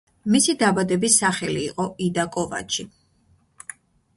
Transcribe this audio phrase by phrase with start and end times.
[0.35, 2.87] მისი დაბადების სახელი იყო იდა კოვაჩი.